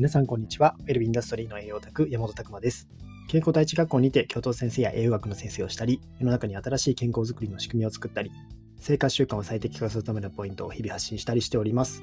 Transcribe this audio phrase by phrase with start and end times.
[0.00, 0.76] 皆さん、こんにちは。
[0.78, 2.88] ウェルビンダストリーの栄養オタク、山本拓馬です。
[3.28, 8.32] 健康第一学校にて、教頭先生や栄養学の先生をしたり、世の中に新しい健康づくりの仕組みを作ったり、
[8.78, 12.02] 生活習慣を最適化するためのポイントを日々発信したりしております。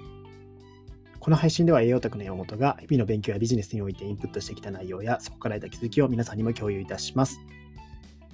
[1.19, 7.39] この配信では栄養オタクの山本が日々の勉強やビジネスにおいてインプットしてきた内容やそこから得た気づきを皆さんにも共有いたします。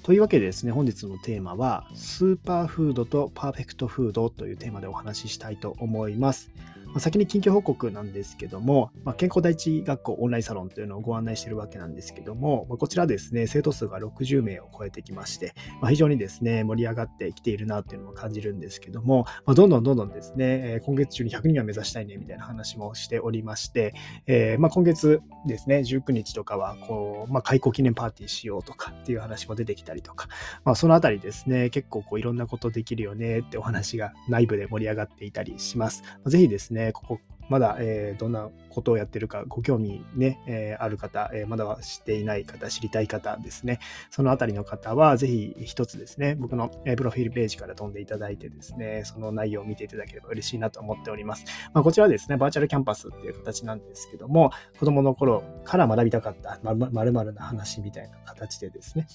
[0.04, 6.52] というわけでですね、本日のテーマは、スーパーフードとパーフェクトフードというテーマでお話ししたいと思います。
[6.94, 23.96] まあ、先に近況報告なんですけども、まあ、健康第一学校オンラインサロンというのをご案内しているわけなんですけども、まあ、こちらですね、生徒数が60名を超えてきまして、ま、非常にですね、盛り上がってきているなというのも感じるんですけども、ま、どんどんどんどんですね、今月中に100人は目指したいねみたいな話もしておりまして、
[24.28, 30.28] えー、ま、今月ですね、19日とかは、こう、まあ、開校記念パーティーしようとかっていう話も出てきたりとか、
[30.64, 36.04] まあ、そのあたりですね、結構こういろんなことできるよねってお話が内部で盛り上がっていたりします。
[36.28, 51.46] ぜひですね、ここまだ、えー、どんなことをやってるかご興味ね、えー、ある方、えー、まだは知っていない方、知りたい方ですね、そのあたりの方は、ぜひ一つですね、僕の、えプロフィールページから飛んでいただいてですね、その内容を見ていただければ嬉しいなと思っております。
[51.74, 59.08] まあ、こちらですね、バーチャルキャンパスっていう形なんですけども、子供の頃から学びたかったまるな話みたいな形でですね、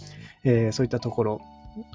[0.44, 1.40] えそういったところ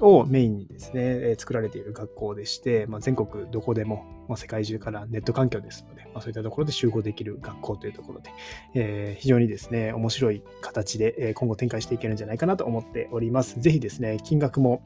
[0.00, 8.30] をメインにですね、え作られている学校でして、まあ、全国どこでも、まあ、世界中からネット環境ですので、まあ、そういったところで集合できる学校というところで、
[8.74, 13.60] えー、非常にですね、面白い形で今後展開していけるんじゃないかなと思っております。
[13.60, 14.82] ぜひですね、金額も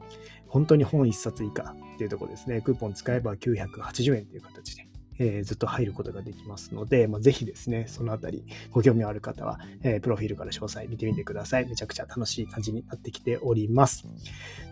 [0.47, 4.88] 本当に本1冊以下っていうところですね、クーポン使えば980円という形で、
[5.19, 11.67] えー、ずっと入ることができますので、まあ、ぜひですね、そのあたりご興味ある方は、えー、プロフィールから詳細見てみてください。
[11.67, 14.07] めちゃくちゃ楽しい感じになってきております。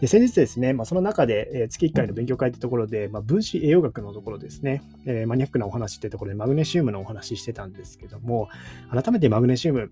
[0.02, 8.50] で先日ですね、まあ、その中で、えー、月1回の勉強会ってところで、まあ、分子栄養学のところですね、えマニアックなお話ってところでマグネシウムのお話してたんですけども、
[8.92, 9.92] 改めてマグネシウム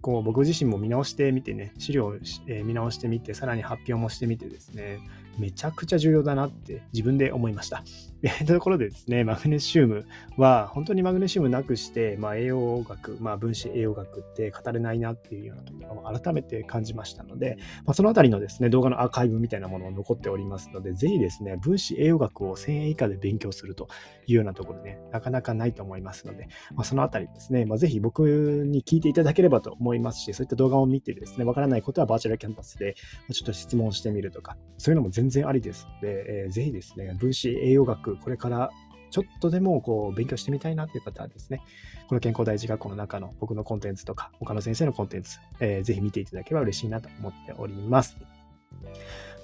[0.00, 2.14] こう僕自身も見直してみてね、資料を、
[2.46, 5.00] え見直してみて、さらに発表もしてみてですね、
[5.38, 7.82] めちゃくちゃ重要だなって自分で思いました。
[8.22, 10.04] えー、ところでですね、マグネシウム
[10.36, 23.86] は本当にマグネシウムなくして、まあ、栄養学、まあ、分子栄養学って語れないなっていうようなところを改めて感じましたので、まあ、そのあたりのですね、動画のアーカイブみたいなものが残っておりますので、ぜひですね、分子栄養学を1000円以下で勉強すると
[24.26, 28.22] いうようなところね、なかなかないと思いますので、まあ、そのあたりですね、まあ、ぜひ僕
[28.66, 32.96] に聞いていただければと思いますし、そういった動画を見てですね、わからないことはバーチャルキャンパスで
[33.32, 38.70] ちょっと質問してみるとか、そういうのも全然ありですので、えー、ぜひですね、分子栄養学、これから
[39.10, 41.62] ちょっとでもこう勉強してみたいなっていう方はですね、
[42.08, 48.16] この健康第一学校の中の僕のコンテンツとか、他の先生のコンテンツ、えー、ぜひ見ていただければ嬉しいなと思っております。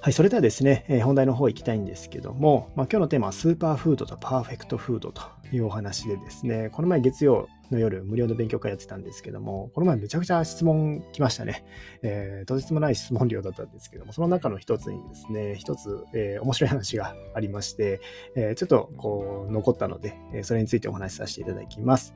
[0.01, 11.65] はい、それではですね、えー、本題の方行きたいんですけども、まあ、今日のテーマはスーパーフードとパーフェクトフードというお話でですね、この前月曜の夜無料の勉強会やってたんですけども、この前めちゃくちゃ質問来ましたね。
[12.03, 18.01] えー、とてつもない質問量だったんですけども、その中の一つにですね、一つ、えー、面白い話がありまして、
[18.35, 22.15] えー、ちょっとこう残ったので、えそれについてお話しさせていただきます。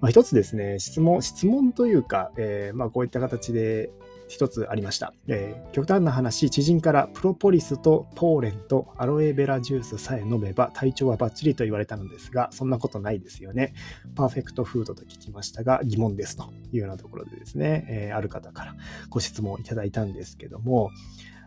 [0.00, 3.90] まあ、一つですね、質問、質問というか、えまあ、こういった形で
[4.30, 5.12] 一つありました。
[5.26, 13.74] えー、極端な話、知人からプロポリスとポーレンとアロエベラジュースさえ飲めば体調はバッチリと言われたのですが、そんなことないですよね。
[14.14, 18.76] パーフェクトフードと聞きましたが、疑問ですというようなところでですね、えー、ある方から
[19.08, 20.90] ご質問いただいたんですけども、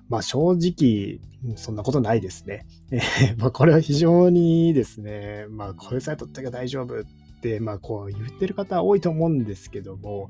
[0.09, 1.21] まあ正直、
[1.55, 2.65] そんなことないですね。
[3.39, 7.03] まあこれは非常にですね、まあこれさえ取ってが大丈夫っ
[7.41, 10.29] て、まあこう言ってる方多いと思うんですけども、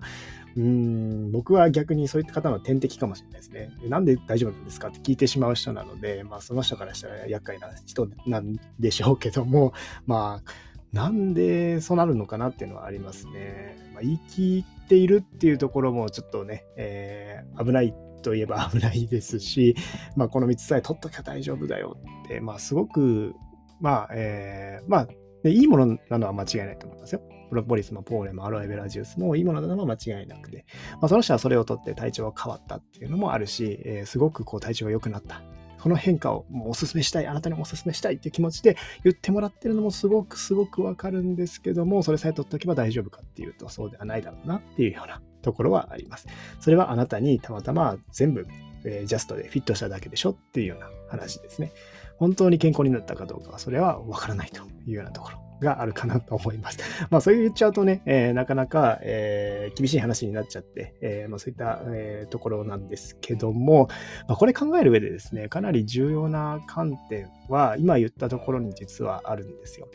[0.55, 3.71] うん、僕は逆にそういった方の天敵かもしれないですね。
[3.87, 9.73] なんで大丈夫なんですかって聞いてしまう人なので、まあその人からしたら厄介な人なんでしょうけども、
[10.05, 10.51] まあ、
[10.91, 13.77] なんでそうなるのかなっていうのはありますね。
[13.93, 19.75] まあ、言い切っているっていうところもちょっとね、えー、危ないといえば 危ないですし、
[20.15, 23.33] まあ、この3つさえ取っときゃ大丈夫だよって、まあ、すごく、
[23.81, 25.07] まあ、えー、まあ、
[25.43, 27.21] でいいものなのは間違いないと思いますよ。
[27.53, 35.41] プロポリスもポーレもアロエベラジュースもいいものなのは間違いなくて、まあ、その人はそれを取って体調が変わったっていうのもあるし、えー、すごくこう体調が良くなった。
[35.79, 46.27] この変化をもうお勧めしたい、あなたにもお勧めしたいっていう気持ちで言ってもらってるのもすごくすごくわかるんですけども、それさえ取っておけば大丈夫かっていうとそうではないだろうなっていうようなところはあります。
[46.61, 48.47] それはあなたにたまたま全部、
[48.85, 51.73] えー、ジャストでフィットしただけでしょっていうような話ですね。
[52.17, 55.37] 本当に健康になったかどうかはそれはわからないというようなところ。
[55.63, 56.79] があるかなと思います。
[57.09, 63.87] まあそう言っちゃうとね、えー、なかなか、えー、厳しい話になっちゃって、えー、まあ、そういった、えところなんですけども、
[64.27, 69.87] まあ、これ考える上でですね、かなり重要な観点は今言ったところに実はあるんですよ。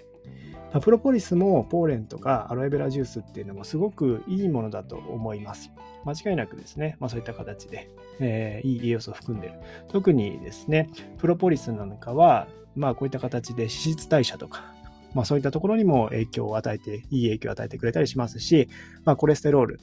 [0.83, 5.71] プロポリスもポーレンとかアロエベラジュースっていうのもすごくいいものだと思います。
[6.05, 7.91] 間違いなくですね、まあ、そういった形で、
[8.21, 9.55] えー、いい栄養素を含んでる。
[9.89, 14.75] 特にですね、プロポリスなんかは、まあこういった形で脂質代謝とか、
[15.15, 18.69] まあそういったところにも影響を与えて、いい影響を与えてくれたりしますし、
[19.05, 19.81] まあコレステロール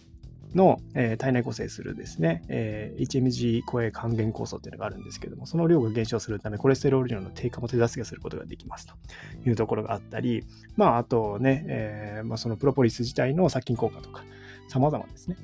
[0.55, 8.95] の、えー、体内構成するですね、えー、HMG 声エ還元酵素っていうのがあるんですけども、その量が減少するため、コレステロール量の低下も手助けすることができますと
[9.47, 10.45] いうところがあったり、
[10.77, 14.23] まあ、あとね、えー、まあ、そのプロポリス自体の殺菌効果とか、
[14.69, 15.37] 様々ですね、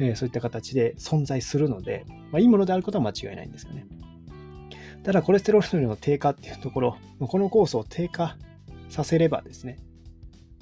[0.00, 3.86] えそういった形で存在するので、まあ、いいものであることは間違いないんですよね。
[5.04, 8.36] ただ、コレステロール量の低下っていうところ、この酵素を低下
[8.90, 9.78] させればですね、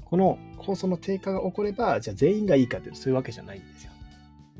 [0.05, 3.93] この酵素の低下が起これば、じゃあ全員がいいかというとそういうわけじゃないんですよ。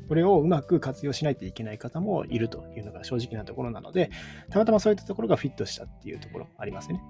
[0.07, 4.09] これをうまく活用しないといけない方もいるというのが正直なところなので、
[4.49, 7.01] たまたまそういったところがフィットしたっていうところありますね。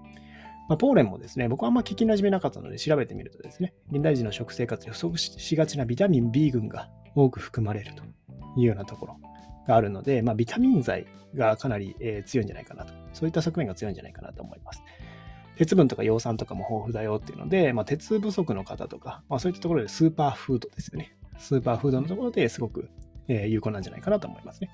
[0.67, 8.03] まあ、ポーレンもですね、僕はあんま聞きなじめなかったので調べてみるとですね、現代人の食生活で不足しがちなビタミン B 群が多く含まれると
[8.59, 9.17] いうようなところ
[9.67, 14.83] があるので、まあ、ビタミン剤がかなり、え強いんじゃないかなと、そういった側面が強いんじゃないかなと思います。
[15.59, 21.17] 鉄分とか葉酸とかも豊富だよっていうので、まあ、鉄不足の方とか、まあ、そういったところでスーパーフードですよね。
[21.38, 22.89] スーパーフードのところですごく、
[23.27, 24.69] え有効なんじゃないかなと思いますね。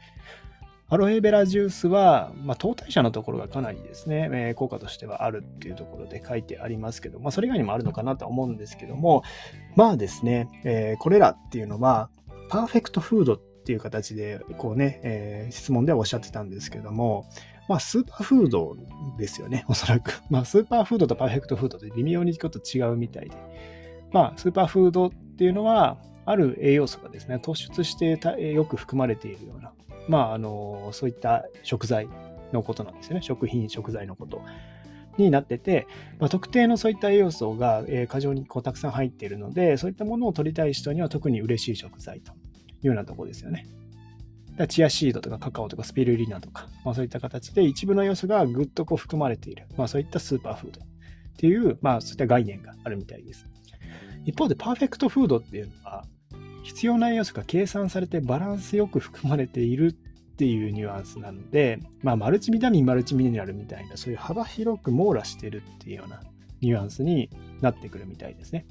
[0.88, 9.24] アロエベラジュースは、まあ、糖代謝のところがかなりですね、えー、効果としてはあるっていうところで書いてありますけど、まあ、それ以外にもあるのかなとは思うんですけども、
[9.76, 12.12] まあですね、えー、これらっていうのは、
[12.50, 17.26] パーフェクトフードっていう形で、こうね、えー、質問ではおっしゃってたんですけども、
[17.68, 18.76] まあ、スーパーフード
[19.18, 20.22] ですよね、 おそらく。
[20.30, 23.36] まあ、スーパーフードとパーフェクトフードって微妙にちょっと違うみたいで。
[24.12, 28.20] まあ、スーパーフードっていうのは、ある栄養素がですね、突出して
[28.54, 29.74] よく含まれているような、
[30.08, 32.08] まあ、あの、そういった食材
[32.52, 33.22] のことなんですよね。
[33.22, 34.42] 食品、食材のこと。
[35.18, 35.88] になってて、
[36.20, 42.36] まあ、特定のそういった栄養素が、えー、過剰にこうたくさん入っているので、そういったものを取りたい人には特に嬉しい食材とい
[42.84, 43.66] うようなところですよね。
[44.58, 50.84] だチアシードとかカカオとかスピルリナとか、まあ、そういった形で一部の要素がぐっとこう含まれている、まあ、そういったスーパーフードっ
[51.38, 53.46] ていう、まあ、そういった概念があるみたいです。
[54.26, 56.06] 一方でパーフェクトフードっていうのは
[56.64, 59.96] 必要な栄養素が計算されてバランスよく含まれている
[60.36, 66.22] っていうニュアンスなので、まあ、マルチビタミン、マルチミネラルみたいな、そういう幅広く網羅してるっていうような
[66.60, 67.30] ニュアンスに
[67.62, 68.66] なってくるみたいですね。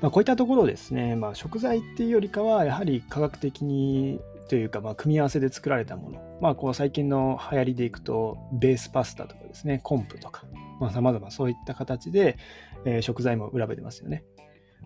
[0.00, 6.38] まあ、こういったところですね、まあ、食材っていうよりかは、やはり科学的にというか、まあ、組み合わせで作られたもの。
[6.40, 10.44] まあ、こう最近の流行りでいくと、ベースパスタとかですね、コンプとか、
[10.80, 12.36] まあ、様々そういった形で、
[12.84, 14.24] えー、食材も選べてますよね。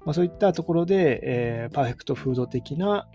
[0.05, 3.08] まあ、そういったところで、えー、パーフェクトフード的な、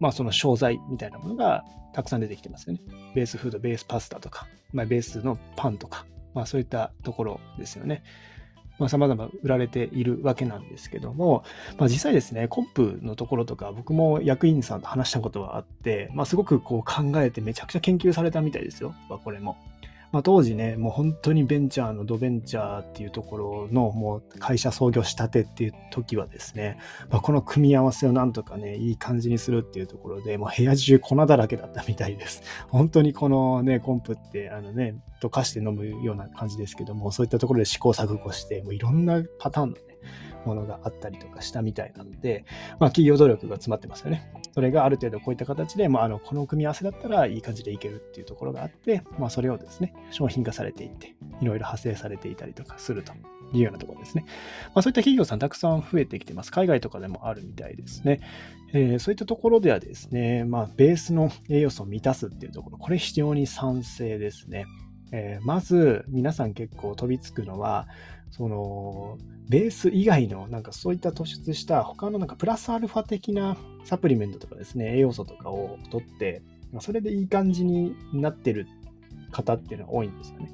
[0.00, 2.80] まあ、その商材みたいなものがたくさん出てきてますよね。
[3.14, 8.02] ベースフード、ベースパスタとか、まあ、ベースのパンとか、まあ、そういったところですよね。
[8.78, 11.44] まあ、様々売られているわけなんですけども、
[11.78, 19.56] まあ、実際ですね、コンプのところとか、僕も役員さんと話したことはあって、まあ、すごくこう考えてめちゃくちゃ研究されたみたいですよ、まこれも。
[20.10, 26.78] まあ、当時ね、もう本当にベンチャーのドベンチャーっていうところのもう会社創業したてっていう時はですね、
[27.10, 32.42] まあ、この組み合わせをなんとかね、いい感じにするっていうところで、もう部屋中粉だらけだったみたいです。
[32.68, 39.74] 本当にこのね、コンプってあのね、溶かして飲むような感じですけども、そういったところで試行錯誤して、もういろんなパターン、
[40.48, 42.44] ものがあったりとかしたみたいなので、
[42.80, 44.32] まあ、企業努力が詰まってますよね。
[44.52, 53.12] それがある程度こういった形で、まあ、あのこの組み合わせだったらいい感じでいけるっていうところがあって、まあ、それをですね、商品化されていって、いろいろ派生されていたりとかすると
[53.52, 54.24] いうようなところですね。
[54.74, 56.50] まあ、そういった企業さんたくさん増えてきてます。
[56.50, 58.20] 海外とかでもあるみたいですね。
[58.72, 64.66] えー、そういったところではですね、まあ、ベースの栄養素を満たすっていうところ、これ非常に賛成ですね。
[65.10, 67.88] えー、まず皆さん結構飛びつくのは、
[68.30, 69.18] その
[69.48, 76.42] ベース以外のなんかそういった突出した他のなんかプラスアルファ的なサプリメントとかですね、栄養素とかを取って、
[76.80, 78.66] それでいい感じになってる
[79.30, 80.50] 方っていうのは多いんですよね。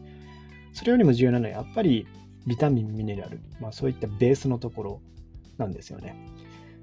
[0.73, 2.07] それよりも重要なのはやっぱり
[2.47, 5.01] ビタミン、ミネラル、まあ、そういったベースのところ
[5.57, 6.17] なんですよね。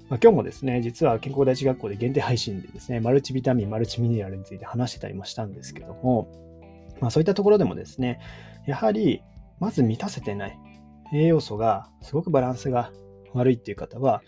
[0.08, 6.30] まあ、今日もですね、実は健康第一学校で限定配信でですね、マルチビタミン、マルチミネラルについて話してたりもしたんですけども、
[7.00, 8.20] まあ、そういったところでもですね、
[8.66, 9.22] やはり
[9.60, 10.58] まず満たせてない、
[11.12, 12.92] 栄養素がすごくバランスが
[13.34, 14.22] 悪いっていう方は、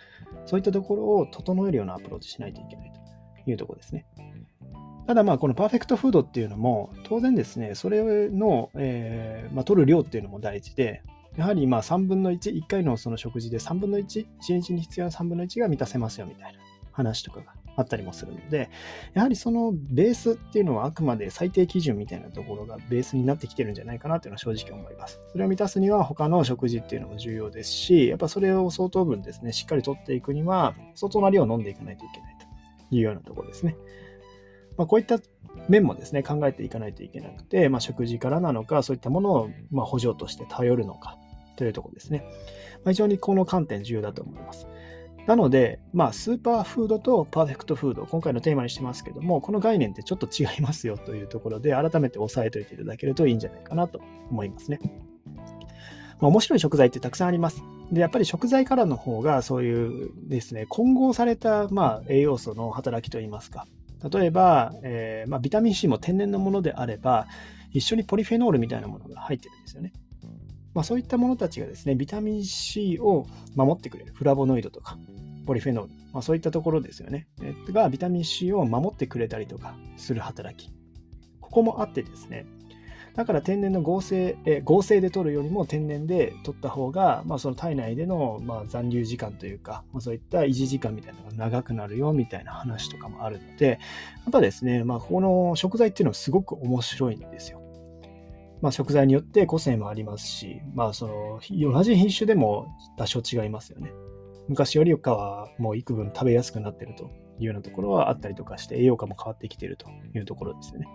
[0.47, 2.93] そういったところを整えるようなアプローチしないといけない
[3.45, 4.07] というとこですね。
[5.07, 11.03] ただまあこのパーフェクトフードっていうのも当然ですね、それの、えーまあ、取る量っていうのも大事で、
[11.37, 16.59] やはりまあ3分の1、1回のその食事で3分の1、1日に必要な3分の1が満たせますよみたいな
[16.93, 18.71] 話とかがあったりもするので、
[19.15, 25.21] やはりそのベースっていうのはあくまで最低基準みたいなところがベースになってきてるんじゃないかなっていうのは正直思います。
[25.33, 33.77] それを満たすには他の食事っていうのも重要ですし、やっぱそれを相当分ですね、しっかりとっていくには相当な量を飲んでいかないといけないというようなところですね。
[34.77, 35.19] まあ、こういった
[35.69, 41.17] 面もですね、考えていかないといけなくて、まあ、食事からなのか、そういったものをま補助として頼るのか
[41.57, 42.25] というところですね。
[42.85, 44.67] まあ、非常にこの観点重要だと思います。
[45.27, 54.01] なので、まあ、スーパーフードとパーフェクトフード、今回のテーマにしてますけども、この概念ってちょっと違いますよというところで、改めて押さえておいていただけるといいんじゃないかなと
[54.31, 54.81] 思いますね。
[56.21, 57.63] まあ、面白い食材ってたくさんあります。
[57.91, 63.67] で、やっぱり食材からの方が、そういうですね、混合された、まあ、栄養素の働きといいますか。
[64.11, 67.27] 例えば、えー、まあ、ビタミン C も天然のものであれば、
[67.73, 69.93] 一緒にポリフェノールみたいなものが入ってるんですよね。
[70.75, 74.99] まあ、そういったものたちがですね、ビタミン C を守ってくれる、フラボノイドとか、
[75.45, 77.27] ポリフェノール、まあ、そういったところですよね。
[77.73, 80.73] が、ビタミン C を守ってくれたりとかする働き。
[81.41, 82.47] ここもあってですね、
[83.15, 93.77] だから天然の合成、え合成で取るよりも天然で取った方が、まあ、その体内での、まあ、残留時間というか、まあ、そういった維持時間みたいなのが長くなるよみたいな話とかもあるので、や
[94.29, 97.61] っぱですね、まあ、この食材っていうのはすごく面白いんですよ。
[98.61, 101.41] まあ、食材によって個性もありますし、まあ、その
[101.73, 103.93] 同じ品種でも多少違いますよね。
[104.49, 107.05] 昔よりかはもう幾分食べやすくなってると
[107.39, 110.87] いうようなところはあったりとかして、栄養価も変わってきているというところですよね。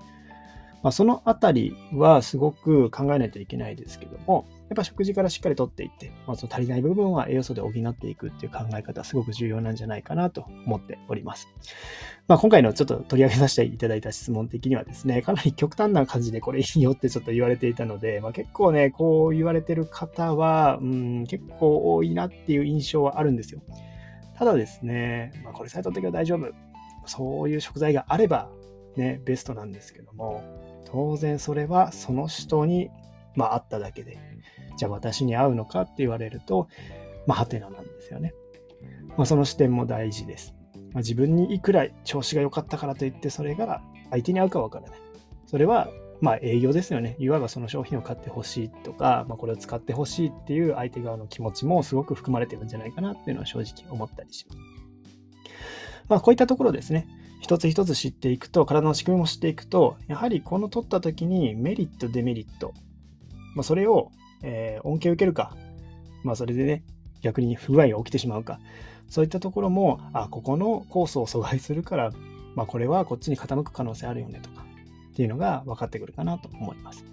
[0.81, 11.47] まあ、そのあたりはすごく考えないといけないですけども、やっぱ食事からしっかりとっていって、まあ、その足りない部分は栄養素で補っていくっていう考え方すごく重要なんじゃないかなと思っております。
[12.27, 23.61] まあ、今回のちょっと取り上げさせていただいた質問的にはですね、かなり極端な感じでこれいいよってちょっと言われていたので、まあ、結構ね、こう言われてる方は、うん、結構多いなっていう印象はあるんですよ。
[24.37, 26.53] ただですね、まあ、これさえ取ってきは大丈夫。
[27.07, 28.49] そういう食材があれば、
[28.95, 30.43] ね、ベストなんですけども、
[30.85, 32.89] 当然それはその人に、
[33.35, 34.17] まあ、会っただけで、
[34.79, 36.69] じゃあ私に会うのかって言われると、
[37.27, 38.33] まあ、ハテナなんですよね。
[39.17, 40.55] まあ、その視点も大事です。
[40.73, 44.99] まあ、自分にいくら調子が良かったからといって、それが相手に合うかわからない。
[45.47, 45.89] それは、
[46.21, 47.17] まあ営業ですよね。
[47.19, 54.59] いわばその商品を買ってほしいとか、まあ、これを使ってほしいっていう相手側の気持ちもすごく含まれてるんじゃないかなっていうのは正直思ったりします。
[56.07, 57.07] まあこういったところですね。
[57.41, 62.73] 一つ一つ知っていくと、体の仕組みも知っていくと、やはりこの取った時にメリット、デメリット、
[63.55, 64.11] まあ、それを、
[64.43, 65.55] えー、恩恵を受けるか、
[66.23, 66.83] まあ、それでね、
[67.21, 68.59] 逆に不具合が起きてしまうか、
[69.07, 72.11] そういったところも、あ、ここのコースを阻害するから、
[72.55, 74.65] まあ、これはこっちに傾く可能性あるよねとか、
[75.11, 77.05] っていうのが分かってくるかなと思います。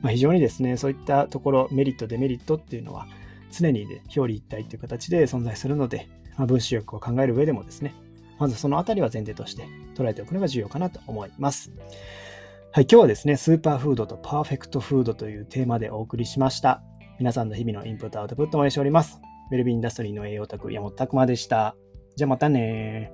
[0.00, 3.06] まあ、非常にですね、そういったところ、メリット、デメリットっていうのは、
[3.50, 7.94] 常に、ね、表裏一体という形で存在するので、まあ、分子力を考える上でもですね、
[8.38, 11.70] まずそのあたりは前提として捉えておくのが重要かなと思います。
[12.74, 16.82] はい、今日はですね、スーパーフードとパーフェクトフードというテーマでお送りしました。
[17.18, 19.20] 皆さんの日々のインプットアウトプットを応援しております。
[19.50, 21.76] ウェルビーインダストリーの栄養卓山本拓馬でした。
[22.16, 23.12] じゃあまたね